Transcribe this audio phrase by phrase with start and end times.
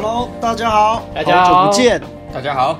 [0.00, 2.00] Hello，大家好，大家好，好久不见，
[2.32, 2.78] 大家好，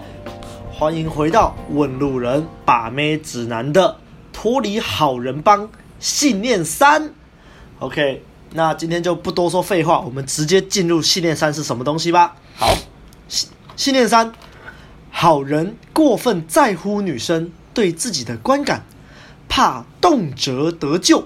[0.72, 3.96] 欢迎回到问路人把妹指南的
[4.32, 5.68] 脱离好人帮
[5.98, 7.12] 信念三。
[7.80, 12.36] OK，那今天就不多说废话，我们直接进入信念三是什么东西吧。
[12.54, 12.72] 好，
[13.26, 14.32] 信信念三，
[15.10, 18.84] 好人过分在乎女生对自己的观感，
[19.48, 21.24] 怕动辄得咎；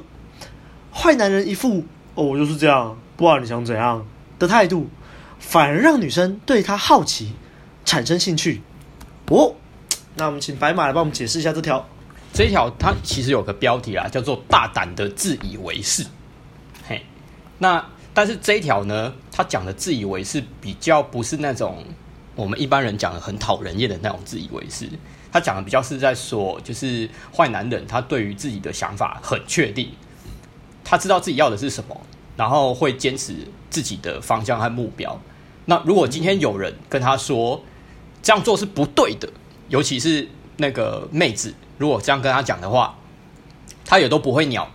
[0.90, 1.84] 坏男人一副
[2.14, 4.06] 哦，我就是这样，不然你想怎样
[4.38, 4.88] 的态度。
[5.42, 7.32] 反而让女生对他好奇，
[7.84, 8.62] 产生兴趣。
[9.26, 9.54] 哦，
[10.14, 11.86] 那我们请白马来帮我们解释一下这条。
[12.32, 16.06] 这一条它其实有个标题啦，叫做“大胆的自以为是”。
[16.88, 17.04] 嘿，
[17.58, 17.84] 那
[18.14, 21.84] 但是这一条呢，他讲的自以为是比较不是那种
[22.34, 24.88] 我们一般人讲的很讨人厌的那种自以为是。
[25.30, 27.06] 他讲的比较是在说，就是
[27.36, 29.90] 坏男人他对于自己的想法很确定，
[30.82, 32.00] 他知道自己要的是什么，
[32.36, 33.34] 然后会坚持
[33.68, 35.20] 自己的方向和目标。
[35.64, 37.62] 那如果今天有人跟他说
[38.22, 39.28] 这样做是不对的，
[39.68, 42.98] 尤其是那个妹子，如果这样跟他讲的话，
[43.84, 44.70] 他也都不会鸟，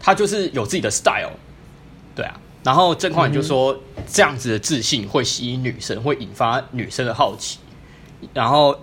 [0.00, 1.32] 他就是有自己的 style，
[2.14, 2.40] 对啊。
[2.64, 7.58] 然后郑匡宇就说，这样子的自信会吸引女生，会引发女生的好奇，
[8.34, 8.78] 然后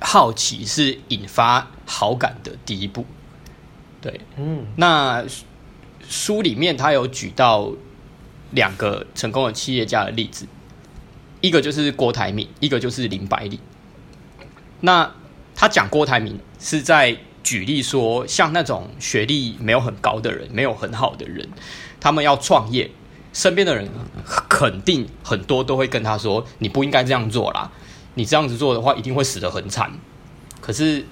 [0.00, 3.04] 好奇是引发好感的第一步。
[4.00, 5.24] 对，嗯，那
[6.06, 7.72] 书里面他有举到
[8.50, 10.46] 两个成功的企业家的例子。
[11.44, 13.60] 一个就是郭台铭，一个就是林百里。
[14.80, 15.12] 那
[15.54, 21.46] 他讲郭台铭是在举例说，像那种学历没有很高的人，没有很好的人，
[22.00, 22.90] 他们要创业，
[23.34, 23.86] 身边的人
[24.48, 27.70] 肯定很多都会跟他说：“你不应该这样做啦，
[28.14, 29.92] 你这样子做的话，一定会死得很惨。”
[30.62, 31.04] 可是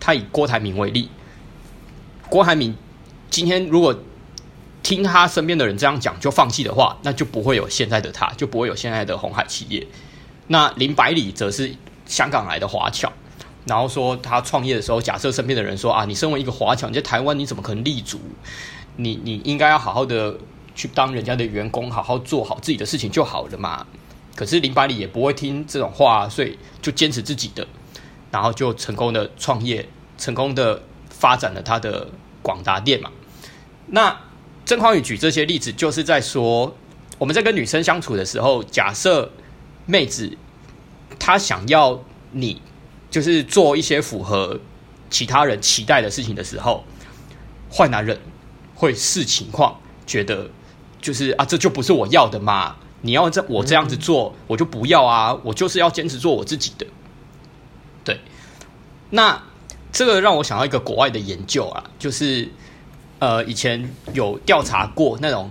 [0.00, 1.10] 他以郭台铭为例，
[2.30, 2.74] 郭台铭
[3.28, 3.94] 今天如果
[4.86, 9.84] 听他身边的人这样讲就放弃的话，那就不会有现在的他，就不会有现在的红海企业。
[10.46, 11.74] 那林百里则是
[12.06, 13.12] 香港来的华侨，
[13.64, 18.20] 然后说他创业的时候，假设身边的人说啊，你身为一个华侨，你在台湾你怎么可能立足？
[18.94, 20.38] 你你应该要好好的
[20.76, 23.84] 去当人家的员工，好好做好自己的事情就好了嘛。
[24.36, 27.66] 可是林百里也不会听这种话，所以就坚持自己的，
[28.30, 32.06] 然后就成功的创业，成功的发展了他的
[32.40, 33.10] 广达店嘛。
[33.88, 34.16] 那
[34.66, 36.76] 郑匡宇举这些例子，就是在说，
[37.18, 39.30] 我们在跟女生相处的时候，假设
[39.86, 40.36] 妹子
[41.20, 42.60] 她想要你，
[43.08, 44.58] 就是做一些符合
[45.08, 46.84] 其他人期待的事情的时候，
[47.72, 48.18] 坏男人
[48.74, 50.50] 会视情况觉得，
[51.00, 56.84] 就是啊，这就不是我要的嘛，你要这我这样子做，我就不要啊，我就是要坚持做我自己的。
[58.02, 58.18] 对，
[59.10, 59.40] 那
[59.92, 62.50] 这个让我想到一个国外的研究啊，就是。
[63.18, 65.50] 呃，以前有调查过那种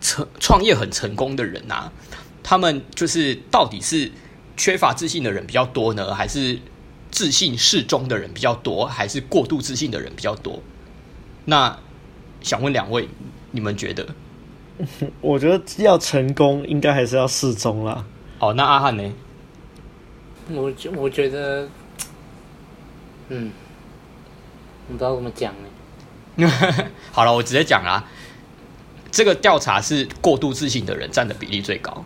[0.00, 1.90] 成创业很成功的人啊，
[2.42, 4.12] 他们就是到底是
[4.56, 6.58] 缺乏自信的人比较多呢，还是
[7.10, 10.62] 自信适中的人比较多，还是过度自信的人比较多？
[11.46, 11.78] 那
[12.40, 13.08] 想问两位，
[13.50, 14.06] 你们觉得？
[15.20, 18.04] 我觉得要成功，应该还是要适中啦。
[18.38, 19.12] 哦，那阿汉呢？
[20.50, 21.68] 我觉我觉得，
[23.28, 23.50] 嗯，
[24.88, 25.68] 我不知道怎么讲呢。
[27.12, 28.04] 好了，我直接讲啦。
[29.10, 32.04] 这个调查是过度自信的人占的比例最高。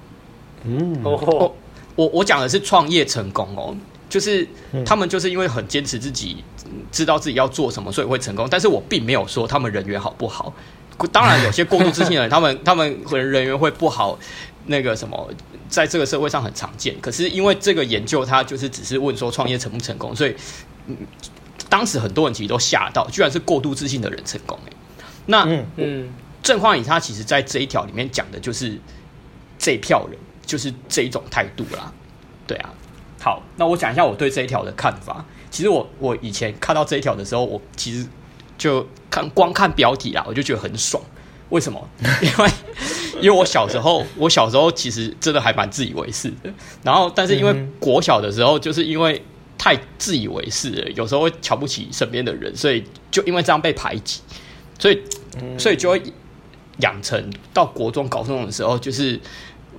[0.65, 1.57] 嗯，我
[1.95, 3.75] 我我讲的是创业成功哦，
[4.11, 4.47] 就是
[4.85, 6.45] 他们就是因为很坚持自己，
[6.93, 8.47] 知道自己要做什么，所以会成功。
[8.51, 10.53] 但是我并没有说他们人缘好不好。
[11.11, 14.19] 当然，有些过度自信的人， 他们他们可能人缘会不好，
[14.67, 15.31] 那个什么，
[15.71, 16.95] 在这个社会上很常见。
[17.01, 20.35] 可是因为这个研究，他就是只是问说创业成不成功，所以
[20.89, 20.95] 嗯。
[21.69, 24.59] 当时很多人其实都吓到，居然是过度自信的人成功。
[25.27, 26.09] 那嗯嗯，
[26.43, 28.81] 郑匡宇他其实在这一条里面讲的就是
[29.59, 31.93] 这一票人，就是这一种态度啦。
[32.47, 32.71] 对啊，
[33.21, 35.23] 好，那我讲一下我对这一条的看法。
[35.51, 38.07] 其实我我以前看到这一条的时候，我其实
[38.57, 41.03] 就看光看标题啦，我就觉得很爽。
[41.51, 41.87] 为什么？
[42.23, 42.51] 因为
[43.21, 46.51] 因为我小时候，我小时候其实真的还蛮自以为是的。
[46.83, 49.23] 然后，但是因为国小的时候，就是因为。
[49.59, 54.21] 太自以为是了，有时候会瞧不起身边的人，所以就因为这样被排挤，
[54.79, 55.03] 所以
[55.59, 56.01] 所以就会
[56.79, 59.21] 养成到国中、高中的时候，就是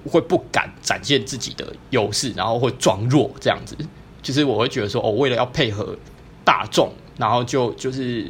[0.06, 3.76] 会不敢展现自己的优势，然后会装弱这样子。
[4.22, 5.98] 就是我会觉得说，哦，为了要配合
[6.44, 8.30] 大众，然后就就是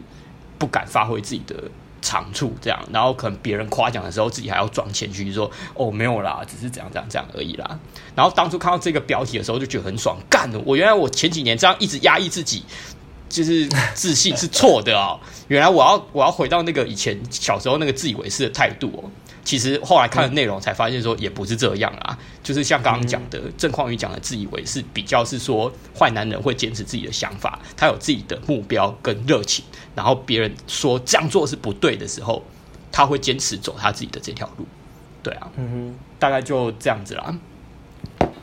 [0.60, 1.56] 不敢发挥自己的。
[2.02, 7.80] 长处这样，然后可能别人夸奖的时候，自己还要装谦虚，说：“哦，没有啦，只是这样这样这样而已啦。”
[8.16, 10.62] 然后当初看到这个标题的时候，就觉得很爽，干了！
[10.66, 12.64] 我原来我前几年这样一直压抑自己，
[13.30, 15.20] 就是自信是错的哦。
[15.48, 19.10] 原来我要我要回到那个以前小时候那个自以为是的态度哦。
[19.44, 22.18] 其实后来看了内容才发现说也不是这样啊。
[22.44, 29.64] 就是像刚刚讲的郑匡宇讲的自以为是，比较是说坏男人会坚持自己的想法，他有自己的目标跟热情，
[29.96, 32.44] 然后别人说这样做是不对的时候，
[32.92, 34.66] 他会坚持走他自己的这条路。
[35.22, 37.38] 对啊，嗯哼，大概就这样子啦。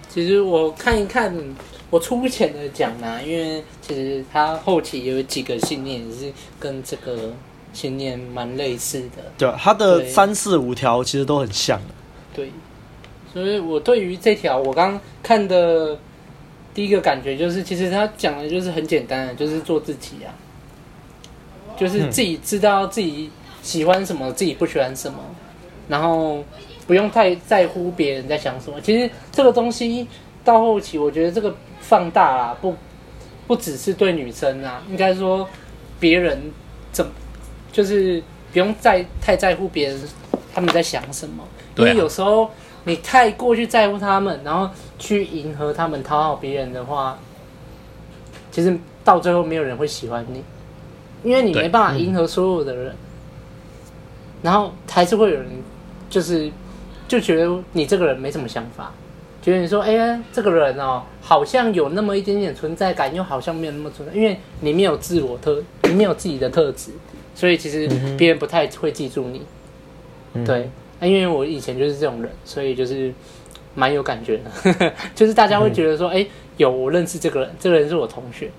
[0.08, 1.34] 其实我看一看，
[1.90, 7.32] 我粗浅的讲呢，因为其实他后期有几个信念是跟这个
[7.76, 9.22] 信念蛮类似的。
[9.36, 11.78] 对，他的三四五条其实都很像。
[12.34, 12.50] 对，
[13.32, 15.98] 所以我对于这条我刚看的
[16.72, 20.32] 第一个感觉就是，其实他讲的就是很简单的，就是做自己啊，
[21.76, 23.30] 就是自己知道自己
[23.62, 25.18] 喜欢什么，自己不喜欢什么。
[25.88, 26.42] 然后
[26.84, 28.80] 不用太在乎别人在想什么。
[28.80, 30.04] 其实这个东西
[30.44, 32.74] 到后期，我觉得这个放大啊，不
[33.46, 35.48] 不只是对女生啊，应该说
[36.00, 36.50] 别人
[36.90, 37.12] 怎么
[37.76, 38.22] 就是
[38.54, 40.00] 不用在太在乎别人
[40.54, 41.44] 他们在想什么。
[41.76, 42.50] 因为有时候
[42.84, 47.18] 你太过去在乎他们，然后去迎合他们讨好别人的话，
[48.50, 48.74] 其实
[49.04, 50.42] 到最后没有人会喜欢你，
[51.22, 52.96] 因为你没办法迎合所有的人，
[54.40, 55.46] 然后还是会有人。
[56.08, 56.48] 就是，
[57.08, 58.92] 就觉得你这个人没什么想法，
[59.42, 66.92] 觉得你说，哎呀，这个人哦，好像有那么一点点存在感，又好像没有那么存在，因为你没有自我特，你没有自己的特质，
[67.36, 67.88] 所以其实
[68.18, 69.42] 别人不太会记住你。
[70.34, 70.68] 嗯、对，
[71.00, 73.14] 因为我以前就是这种人，所以就是
[73.76, 78.50] 蛮有感觉的， 就是大家会觉得说，哎，有我认识这个人，这个人是我同学，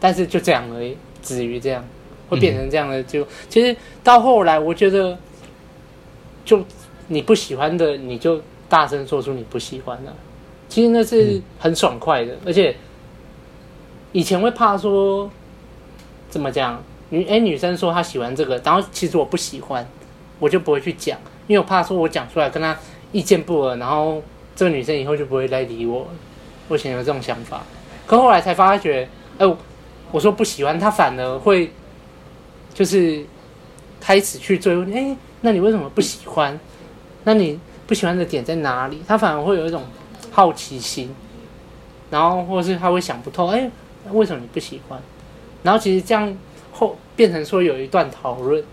[0.00, 1.84] 但是就这样而已，止于这样，
[2.28, 5.16] 会变成这样的，就其实到后来，我觉得
[6.44, 6.64] 就。
[7.08, 8.40] 你不喜欢的，你就
[8.70, 10.14] 大声说出你不喜欢的。
[10.68, 12.74] 其实那是很爽快的，而且
[14.12, 15.28] 以前会怕说
[16.30, 16.82] 怎么讲
[17.12, 19.86] 女哎女生说她喜欢这个，然后其实我不喜欢，
[20.38, 22.74] 我就不会去讲，因为我怕说我讲出来跟她
[23.12, 24.22] 意见不合，然后
[24.56, 26.08] 这个女生以后就不会来理我。
[26.68, 27.62] 我以前有这种想法，
[28.06, 29.06] 可后来才发觉，
[29.36, 29.46] 哎，
[30.10, 31.70] 我说不喜欢，她反而会
[32.72, 33.22] 就是
[34.00, 36.58] 开始去追问，哎，那你为什么不喜欢？
[37.24, 39.02] 那你不喜欢的点在哪里？
[39.06, 39.82] 她反而会有一种
[40.30, 41.14] 好奇心，
[42.10, 43.70] 然后或者是他会想不透，哎，
[44.12, 44.98] 为什么你不喜欢？
[45.62, 46.34] 然后其实这样
[46.72, 48.64] 后变成说有一段讨论，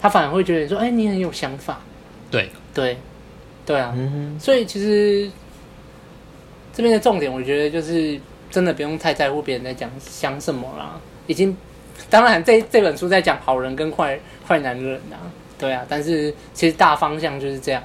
[0.00, 1.80] 他反而会觉得说，哎，你很有想法。
[2.30, 2.96] 对对
[3.66, 5.30] 对啊，嗯、所以其实
[6.72, 8.18] 这边的重点，我觉得就是
[8.50, 10.98] 真的不用太在乎别人在讲想什么啦。
[11.26, 11.56] 已经，
[12.08, 15.18] 当然这这本书在讲好人跟坏坏男人啊。
[15.58, 17.82] 对啊，但是其实大方向就是这样，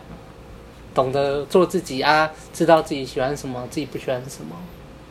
[0.93, 4.55] 懂得做自己啊，知道自己喜欢什么，自己不喜欢什么，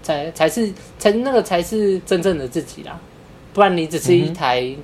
[0.00, 3.00] 才才是才那个才是真正的自己啦。
[3.52, 4.76] 不然你只是一台、嗯、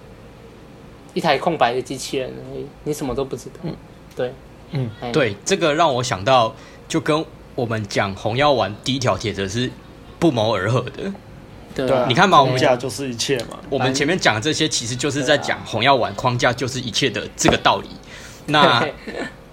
[1.15, 3.61] 一台空白的机器人而已，你什么都不知道。
[3.63, 3.77] 嗯，
[4.15, 4.33] 对，
[4.73, 6.55] 嗯，对，这个让我想到，
[6.87, 7.25] 就跟
[7.55, 9.71] 我们讲红药丸第一条铁则是
[10.19, 11.13] 不谋而合的。
[11.75, 13.59] 对啊，你看嘛，我们框架就是一切嘛。
[13.71, 17.89] 我们前面讲的这些，其实就是在讲红药丸框架就是一切的这个道理。
[18.51, 18.85] 那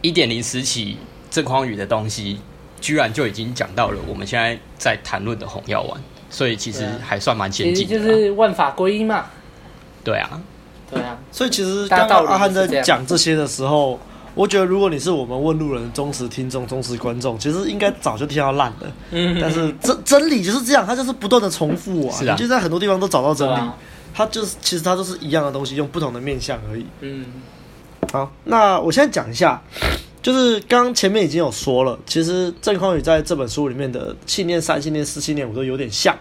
[0.02, 0.98] 一点零时期
[1.30, 2.40] 郑匡宇的东西，
[2.80, 7.96] 居然就已经讲到了我们现在在谈论的红药丸，所以其实还算蛮先进的。
[7.96, 9.26] 就是万法归一嘛。
[10.04, 10.42] 对啊，
[10.92, 11.18] 对啊。
[11.32, 14.00] 所以其实刚刚阿汉在讲这些的时候。
[14.36, 18.92] 我觉得，如果你是我们问路人的忠实听众、忠实观众，其实应该早就听到烂了。
[19.12, 22.14] 嗯，但是真真理就是这样，它就是不断的重复啊。
[22.14, 23.54] 是啊，你就在很多地方都找到真理。
[23.54, 23.74] 啊、
[24.14, 26.86] 它就是其实它都是一样的东西，用不同的面相而已。
[27.00, 27.28] 嗯，
[28.12, 29.62] 好，那我现在讲一下，
[30.26, 36.18] 就是刚前面已经有说了，其实郑匡宇在这本书里面的信念三、信念四、信念五都有点像。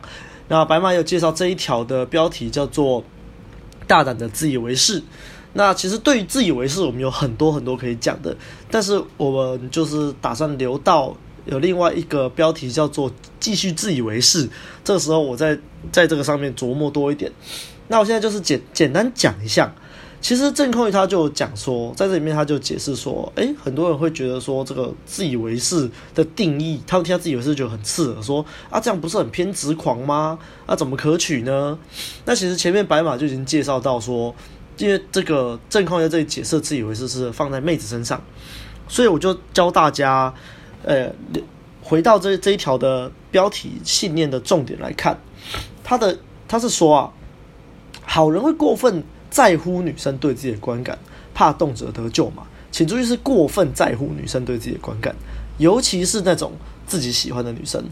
[0.48, 3.02] 那白马有介绍这一条的标题叫做
[3.88, 5.02] “大胆的自以为是”。
[5.54, 8.36] 那其实对于自以为是，我们有很多很多可以讲的，
[8.70, 14.46] 但是我们就是打算留到有另外一个标题叫做“继续自以为是”。
[14.84, 15.58] 这个时候我在
[15.90, 17.32] 在这个上面琢磨多一点。
[17.88, 19.74] 那我现在就是简简单讲一下，
[20.24, 30.38] 其实郑匡宇他就讲说，在这里面他就解释说，诶，很多人会觉得说这个自以为是的定义，他们听到自以为是就很刺耳，说啊这样不是很偏执狂吗？
[30.64, 31.78] 啊怎么可取呢？
[32.24, 34.34] 那其实前面白马就已经介绍到说。
[34.76, 38.20] 因为这个郑匡在这里解释自以为是是放在妹子身上，
[38.88, 40.34] 所以我就教大家，
[40.82, 41.08] 呃，
[41.80, 45.16] 回到这这一条的标题信念的重点来看，
[45.84, 47.12] 他的他是说啊，
[48.04, 49.04] 好人会过分
[49.34, 50.96] 在乎女生对自己的观感，
[51.34, 52.44] 怕动辄得咎嘛。
[52.70, 55.12] 请注意是过分在乎女生对自己的观感，
[55.58, 56.52] 尤其是那种
[56.86, 57.82] 自己喜欢的女生。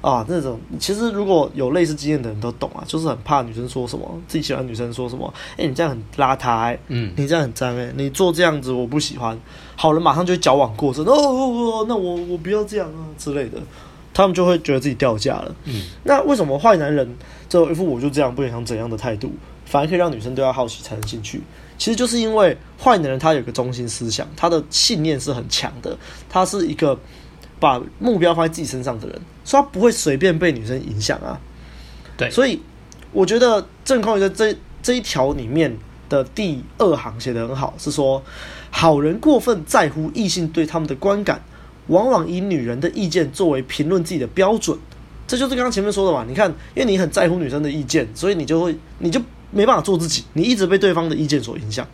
[0.00, 9.38] 啊，那种其实如果有类似经验的人都懂啊，就是很怕女生说什么，自己喜欢女生说什么，哎、欸，你这样很邋遢、欸，嗯，你这样很脏，哎，你做这样子我不喜欢。
[9.74, 13.58] 好人马上就会矫枉过正， 哦哦哦，那我我不要这样啊之类的，
[14.14, 15.54] 他们就会觉得自己掉价了。
[15.64, 17.16] 嗯，那为什么坏男人
[17.48, 19.32] 就一副我就这样不想怎样的态度，
[19.66, 21.42] 反而可以让女生对他好奇产生兴趣？
[21.76, 25.98] 其实就是因为坏男人他有个中心思想，他的信念是很强的，
[26.30, 26.98] 他是一个。
[27.58, 31.40] 把目标放在自己身上的人，所以他不会随便被女生影响啊。
[32.14, 32.60] 对，所以
[33.12, 35.74] 我觉得郑匡宇在这这一条里面
[36.10, 38.22] 的第二行写得很好，是说
[38.70, 41.42] 好人过分在乎异性对他们的观感，
[41.86, 44.78] 往往以女人的意见作为评论自己的标准。
[45.26, 46.26] 这就是刚刚前面说的嘛。
[46.28, 49.18] 你看，因为你很在乎女生的意见，所以你就会你就
[49.50, 51.86] 没办法做自己，你一直被对方的意见所影响。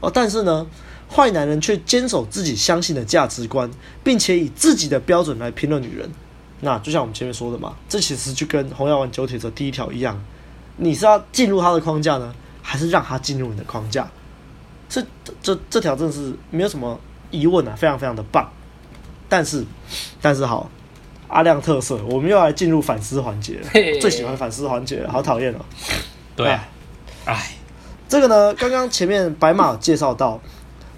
[0.00, 0.66] 哦，但是呢。
[1.06, 3.70] 坏男人却坚守自己相信的价值观，
[4.02, 6.10] 并且以自己的标准来评论女人。
[6.60, 10.20] 那就像我们前面说的嘛，这其实就跟红药丸九铁则第一条一样，
[10.78, 14.10] 你是要进入他的框架呢，还是让他进入你的框架？
[14.88, 15.04] 这
[15.42, 16.98] 这这条真的是没有什么
[17.30, 18.50] 疑问啊，非常非常的棒。
[19.28, 19.64] 但是，
[20.20, 20.68] 但是好，
[21.28, 23.68] 阿亮特色，我们又来进入反思环节了，
[24.00, 25.58] 最喜欢反思环节了，好讨厌哦。
[26.34, 26.58] 对，
[27.24, 27.52] 哎，
[28.08, 30.40] 这个呢，刚刚前面白马介绍到。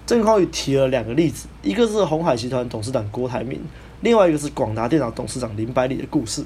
[0.05, 3.59] 郑匡宇提了两个例子，一个是鸿海集团董事长郭台铭，
[3.99, 6.45] 另外一个是广达电脑董事长林百里的故事。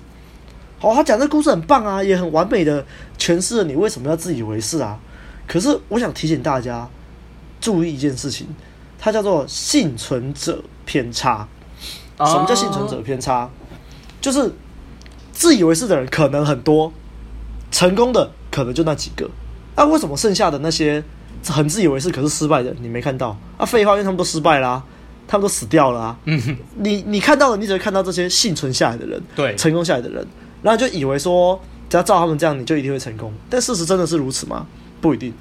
[0.79, 2.83] 好，他讲这故事很棒啊，也很完美的
[3.19, 4.99] 诠释了你为什么要自以为是啊。
[5.47, 6.89] 可是我想提醒大家
[7.59, 8.47] 注意一件事情，
[8.97, 11.47] 它叫做幸存者偏差。
[12.17, 13.47] 什么叫幸存者偏差？
[14.19, 14.51] 就是
[15.31, 16.91] 自以为是的人可能很多，
[17.69, 19.29] 成功的可能就那几个。
[19.75, 21.03] 那、啊、为什么剩下的那些？
[21.47, 23.65] 很自以为是，可是失败的你没看到啊？
[23.65, 24.83] 废话，因为他们都失败啦、啊，
[25.27, 26.17] 他们都死掉了啊！
[26.25, 30.23] 嗯哼，你你看到的，你只会看到这些幸存下来的人，对，成功下来的人，
[30.61, 31.59] 然后就以为说
[31.89, 33.33] 只要照他们这样，你就一定会成功。
[33.49, 34.67] 但事实真的是如此吗？
[35.01, 35.33] 不一定。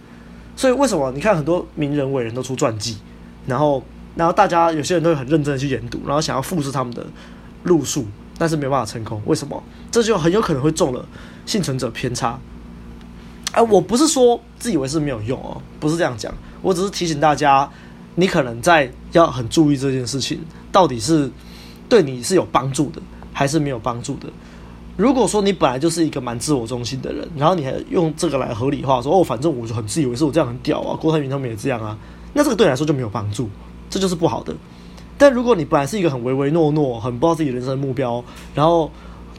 [0.57, 2.97] 所以为什么你看很多名人伟人都出传记，
[3.47, 3.85] 然后
[4.17, 7.05] 然后大家有些人都会很认真的去研读，然后想要复制他们的
[7.65, 8.07] 路数，
[8.39, 9.21] 但是没办法成功。
[9.27, 9.63] 为什么？
[9.91, 11.05] 这就很有可能会中了
[11.45, 12.41] 幸存者偏差。
[13.53, 17.69] 哎，我不是说自以为是没有用哦，不是这样讲，我只是提醒大家，
[18.15, 20.39] 你可能在要很注意这件事情，
[20.71, 21.31] 到底是
[21.89, 23.03] 对你是有帮助的，
[23.33, 24.29] 还是没有帮助的。
[24.97, 31.97] 如果说你本来就是一个蛮自我中心的人，然后你还用这个来合理化说哦，反正我就很自以为是，我这样很屌啊，郭台铭他们也这样啊，
[32.35, 33.49] 那这个对你来说就没有帮助，
[33.89, 34.55] 这就是不好的。
[35.17, 38.23] 但如果你本来是一个很唯唯诺诺、很不知道自己人生的目标，
[38.55, 38.91] 然后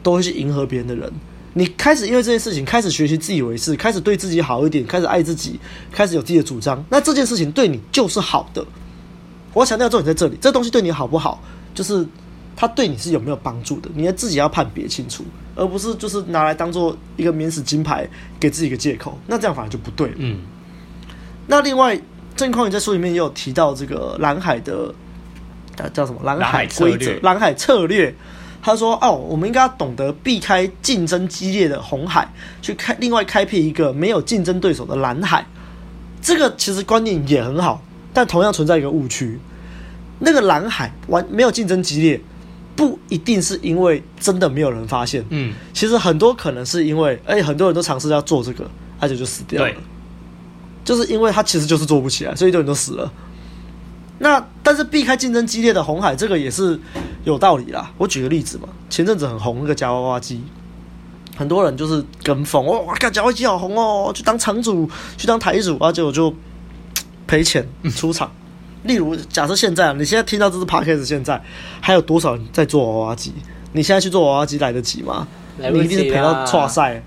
[0.02, 1.12] 都会去迎合别人的人。
[1.54, 8.64] 你开始因为这件事情开始学习自以为是，开始对自己好一点，开始爱自己，开始有自己的主张，那这件事情对你就是好的。
[9.52, 11.42] 我要强调重点在这里，这东西对你好不好，
[11.74, 12.06] 就是
[12.56, 15.22] 它对你是有没有帮助的，你要自己要判别清楚，
[15.54, 18.08] 而不是就是拿来当做一个免死金牌，
[18.40, 20.14] 给自己一个借口，那这样反而就不对了。
[20.16, 20.40] 嗯。
[21.46, 22.00] 那另外，
[22.34, 24.94] 郑匡宇在书里面也有提到这个蓝海的，
[25.92, 26.20] 叫什么？
[26.24, 28.14] 蓝海规则，蓝海策略。
[28.62, 35.44] 他说：“哦，我们应该要懂得避开竞争激烈的红海，去开另外开辟一个没有竞争对手的蓝海。
[36.22, 37.82] 这个其实观念也很好，
[38.14, 39.40] 但同样存在一个误区。
[40.20, 42.20] 那个蓝海完没有竞争激烈，
[42.76, 45.24] 不一定是因为真的没有人发现。
[45.30, 49.72] 嗯，其实很多可能是因为，而且很多人都尝试要做这个，而且就死掉了。
[50.84, 53.12] 就是因为他其实就是做不起来，所以很多人都死了。”
[54.20, 56.78] 那但是避开竞争激烈的红海，这个也是
[57.24, 57.90] 有道理啦。
[57.98, 60.42] 我举个例子嘛，前阵子很红那个夹娃娃机，
[61.36, 66.34] 很多人就是跟风，哇，看夹娃娃机好红哦，去当场主，去当台主，而且我就
[67.26, 68.30] 赔钱出场。
[68.84, 71.42] 例如，假设现在你现在听到这是 Podcast，现在
[71.80, 73.32] 还有多少人在做娃娃机？
[73.72, 75.26] 你现在去做娃娃机来得及吗？
[75.56, 77.02] 你一定是赔到挫赛。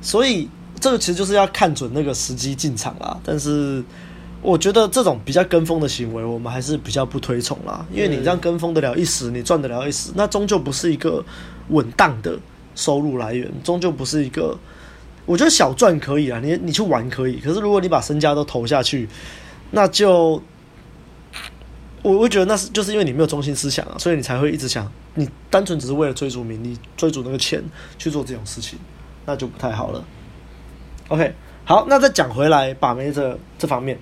[0.00, 0.48] 所以
[0.80, 3.18] 这个其实就是要看准那个时机进场啦。
[3.24, 3.84] 但是。
[4.44, 7.84] 我觉得这种比较跟风的行为，我们还是比较不推崇啦。
[7.90, 11.24] 因为你这样跟风得了一时，你赚得了一时，那终究不是一个
[11.70, 12.38] 稳当的
[12.74, 14.54] 收入来源，终究不是一个。
[15.24, 19.08] 我觉得小赚可以啊，你你去玩可以，可是如果你把身家都投下去，
[19.70, 20.42] 那就
[22.02, 27.64] 我会觉得那是就是因为你没有中心思想啊，所以你才会一直想，你单纯只是为了追逐名利、追逐那个钱
[27.96, 28.78] 去做这种事情，
[29.24, 30.04] 那就不太好了。
[31.08, 31.34] OK，
[31.64, 33.98] 好，那再讲回来把妹这这方面。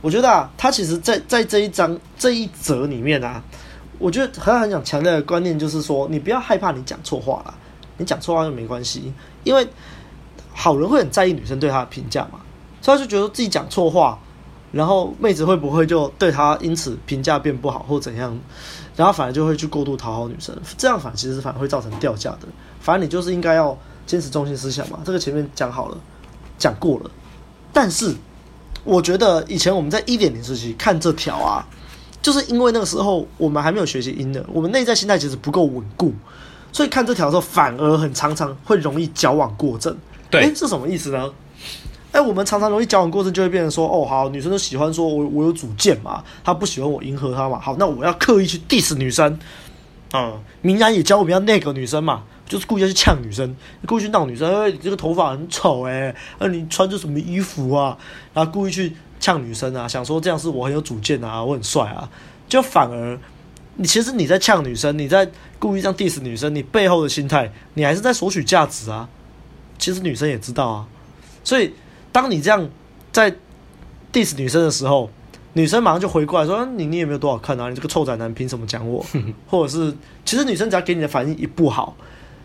[0.00, 3.42] 我觉得啊，他其实在在这一章这一则里面啊，
[3.98, 7.54] 我觉得很很想强调的观念就是说，你不要害怕你讲错话啦，
[7.96, 9.12] 你讲错话又没关系，
[9.44, 9.66] 因为
[10.54, 12.40] 好人会很在意女生对他的评价嘛，
[12.80, 14.18] 所以他就觉得自己讲错话，
[14.70, 18.38] 然后妹子会不会就对他因此评价变不好或怎样？
[18.94, 22.48] 然后反而就会去过度讨好女生，这样反而其实反而会造成掉价的。
[22.80, 23.76] 反正你就是应该要
[24.06, 25.96] 坚持中心思想嘛，这个前面讲好了，
[26.58, 27.10] 讲过了。
[27.72, 28.14] 但是
[28.88, 31.62] 我觉得以前我们在一点零时期看这条啊，
[32.22, 36.14] 就是因为那个时候我们还没有学习 inner，我们内在心态其实不够稳固，
[36.72, 39.94] 所以看这条的时候反而很常常会容易矫枉过正。
[40.30, 41.30] 对，诶，是什么意思呢？
[42.12, 49.38] 哎，我们常常容易交往过程就会变成说，哦，好，女生都喜欢说我我有主见嘛，她不喜欢我迎合她嘛，好，那我要刻意去 diss 女生，
[50.12, 57.96] 嗯，明然也教我们要那个女生嘛，就是故意要去呛女生，故意去闹女生，哎，你这个头发很丑哎，那你穿着什么衣服啊？
[58.32, 62.08] 然后故意去呛女生啊，想说这样是我很有主见啊，我很帅啊，
[62.48, 63.18] 就反而
[63.76, 69.08] 你其实你在呛女生，你在故意这样 diss 女生，你背后的心态，你还是在索取价值啊，
[69.78, 70.86] 其实女生也知道啊，
[71.42, 71.72] 所以。
[72.10, 72.68] 当你这样
[73.12, 73.30] 在
[74.10, 75.10] diss 女生的时候，
[75.58, 79.04] 女生马上就回过来说：“你你也没有多好看啊，你这个臭宅男凭什么讲我？”
[79.50, 79.92] 或者是，
[80.24, 81.96] 其实女生只要给你的反应一不好，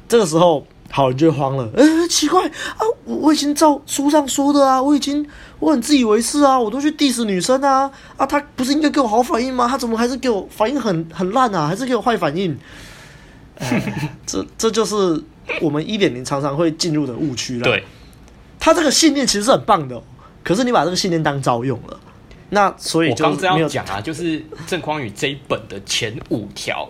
[0.09, 1.69] 这个时候好人就慌了。
[1.75, 5.23] 嗯、欸，奇怪啊，我我已经照书上说的啊，我已经
[5.59, 9.67] 我很自以为是啊，我都去 diss 女生啊啊，她不是应该给我好反应吗？
[9.67, 11.67] 她怎么还是给我反应很很烂啊？
[11.67, 12.57] 还是给我坏反应？
[13.59, 15.23] 哎、这这就是
[15.61, 17.63] 我们一点零常常会进入的误区了。
[17.63, 17.83] 对。
[18.59, 20.01] 他这个信念其实是很棒的，
[20.43, 21.99] 可是你把这个信念当招用了，
[22.53, 26.89] 那所以我刚这样讲啊，就是郑匡宇这一本的前五条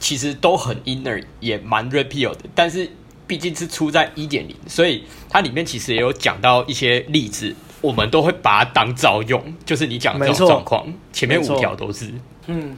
[0.00, 2.88] 其实都很 inner，也蛮 repeal 的，但是
[3.26, 12.12] 毕竟是出在一点零，所以它里面其实也有讲到一些例子，我们都会把它当招用，就是你讲的这种状况，前面五条都是，
[12.46, 12.76] 嗯。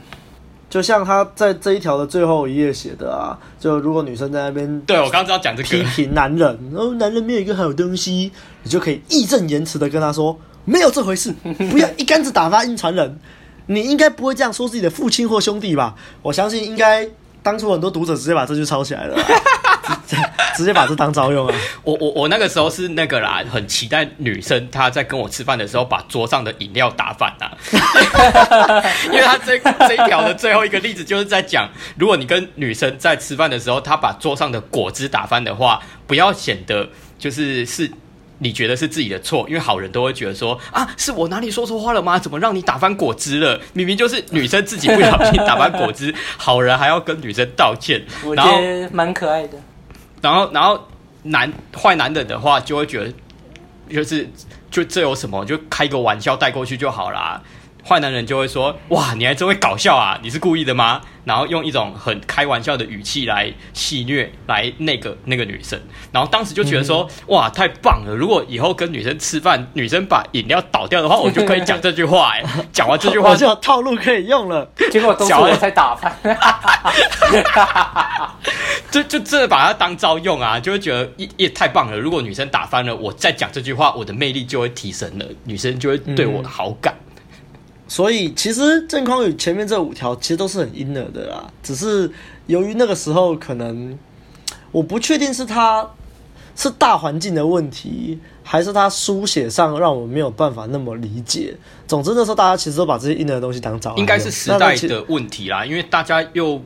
[0.69, 11.33] 就像他在这一条的最后一页写的啊，就如果女生在那边，对我刚刚知道讲这个批评男人，然后男人没有一个好东西，你就可以义正言辞的跟他说，没有这回事，
[11.71, 13.19] 不要一竿子打翻一船人，
[13.67, 15.95] 你应该不会这样说自己的父亲或兄弟吧？
[16.21, 17.07] 我相信应该
[17.41, 19.17] 当初很多读者直接把这句抄起来了。
[20.55, 21.55] 直接把这当招用啊！
[21.83, 27.49] 我我我那个时候是那个啦，很期待女生她在跟我吃饭的时候把桌上的饮料打翻啊，
[29.05, 37.89] 因为他这这一条的最后一个例子就是在讲，如果你跟女生在吃饭的时候，她把桌上的果汁打翻的话，不要显得就是是
[38.39, 42.17] 你觉得是自己的错，因为好人都会觉得说啊，是我哪里说错话了吗？
[42.17, 43.59] 怎么让你打翻果汁了？
[43.73, 49.57] 明明就是女生自己不小心打翻果汁，好人还要跟女生道歉，我觉得蛮可爱的。
[50.21, 50.87] 然后，然后
[51.23, 53.13] 男坏男人的话就会觉得，
[53.93, 54.29] 就是
[54.71, 57.41] 就这有什么，就开个玩笑带过去就好啦。
[57.87, 60.19] 坏男人就会说：“哇，你还真会搞笑啊！
[60.21, 65.79] 你是故意的吗？”然后用一种很开玩笑的语气来戏谑，来那个那个女生。
[66.11, 68.15] 然后当时就觉得说：“嗯、哇，太棒了！
[68.15, 72.31] 如果以后跟女生吃饭，女生把饮料倒掉的话，我就可以讲这句话。
[72.31, 74.67] 哎， 讲完这句话就有套路可以用了。
[74.91, 76.11] 结果都是我才打翻，
[78.89, 80.59] 就就真的把它当招用啊！
[80.59, 81.97] 就会觉得也也太棒了。
[81.97, 86.93] 如果女生打翻了，我再讲这句话，我的魅力就会提升了，女生就会对我的好感。
[86.93, 87.05] 嗯”
[87.89, 92.09] 所以其实郑匡宇前面这五条其实都是很 inner 的啦，只是
[92.45, 93.97] 由于那个时候可能
[94.71, 95.89] 我不确定是他
[96.55, 101.55] 是大环境的问题，还是他书写上让我没有办法那么理解。
[101.87, 105.65] 总之那时候大家其实都把这些 inner 的东西当招，应该是时代的问题啦。
[105.65, 106.61] 因为大家又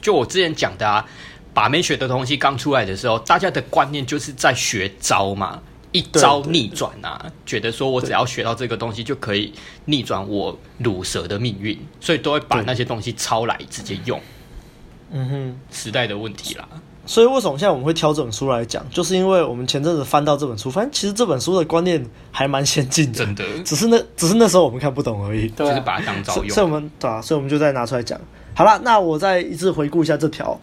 [0.00, 1.06] 就我之前讲的啊，
[1.54, 5.62] 把妹学的东西刚出来的时候，大家的观念就是在学招嘛。
[5.92, 7.18] 一招逆转啊！
[7.22, 9.52] 对对对，觉得说我只要学到这个东西就可以
[9.86, 14.20] 逆转我乳蛇的命运，所以都会把那些东西抄来直接用。
[15.10, 16.68] 嗯哼，时代的问题啦。
[17.06, 18.84] 所以为什么现在我们会挑这本书来讲？
[18.90, 23.44] 就是因为我们前阵子翻到这本书，发现其实这本书的观念还蛮先进的，真的。
[23.64, 26.50] 只是那只是那时候我们看不懂而已，对啊、就是把它当招用。
[26.50, 28.20] 所以我们对啊，所以我们就再拿出来讲。
[28.54, 30.60] 好了，那我再一次回顾一下这条。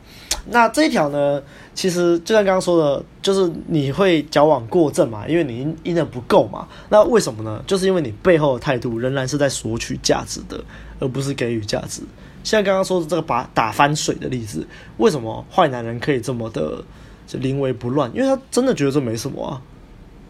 [0.48, 1.42] 那这一条呢，
[1.74, 6.68] 其实就像刚刚说的，就是你会矫枉过正嘛，因为你 inner 不够嘛。
[6.90, 7.64] 那为什么呢？
[7.66, 10.64] 就是因为你背后的态度仍然是在索取价值的，
[11.00, 12.04] 而不是给予价值。
[12.44, 16.84] 像刚刚说的这个把打翻水的例子，为什么坏男人可以这么的
[17.26, 18.12] 就临危不乱？
[18.14, 19.62] 因为他真的觉得这没什么啊，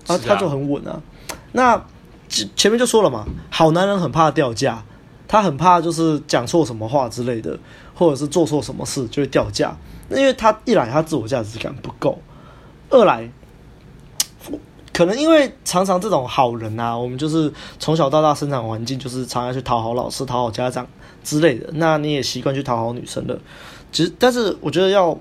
[0.08, 1.02] 啊，他就很稳啊。
[1.52, 1.86] 那
[2.56, 4.84] 前面就说了嘛，好男人很怕掉价。
[5.28, 7.58] 他很怕，就是讲错什么话之类的，
[7.96, 9.76] 或者是做错什么事就会掉价。
[10.10, 12.20] 那因为他一来他自我价值感不够，
[12.92, 13.28] 二来
[14.94, 20.88] 可能因为常常这种好人啊，我们就是从小到大生长环境就是常常去讨好老师、讨好家长
[21.24, 21.70] 之类的。
[21.74, 23.40] 那你也习惯去讨好女生了。
[23.92, 25.18] 其实，但是我觉得要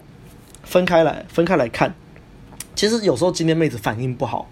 [0.63, 1.95] 分开来，分开来看。
[2.75, 4.49] 其实有时候今天妹子反应不好，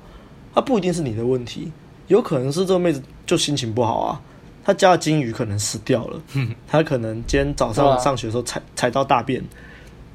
[0.55, 1.71] 她不一定是你的问题，
[2.09, 3.03] 有可能是这个妹子。
[3.25, 4.21] 就心情不好啊。
[4.65, 6.21] 他家的金鱼可能死掉了，
[6.69, 9.43] 他可能今天早上上学的时候踩踩到大便，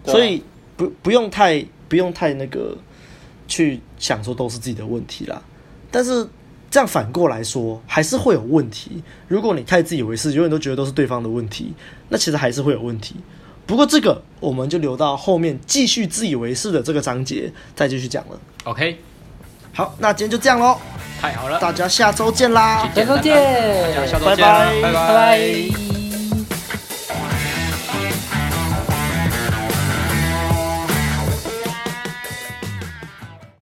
[0.06, 0.42] 所以
[0.76, 2.78] 不不用太不用太那个
[3.48, 5.42] 去想说都是自己的问题啦。
[5.92, 6.28] 但是
[6.70, 9.02] 这样反过来说，还是会有问题。
[9.28, 11.74] 如果你太自以为是，永远都觉得都是对方的问题，
[12.10, 13.16] 那其实还是会有问题。
[13.66, 18.40] 不过这个我们就留到后面继续自以为是的这个章节再继续讲了。
[18.64, 18.98] OK，
[19.74, 20.78] 好，那今天就这样喽。
[21.20, 22.90] 太好了，大家下周见啦！
[22.96, 23.36] 下周见，
[23.96, 25.87] 大家下周见，拜拜，拜拜。